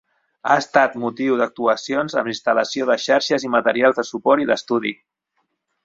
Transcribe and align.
Ha 0.51 0.55
estat 0.61 0.95
motiu 1.03 1.35
d'actuacions 1.41 2.17
amb 2.21 2.33
instal·lació 2.33 2.89
de 2.91 2.99
xarxes 3.07 3.49
i 3.49 3.55
materials 3.59 4.01
de 4.03 4.09
suport, 4.13 4.47
i 4.47 4.53
d'estudi. 4.53 4.99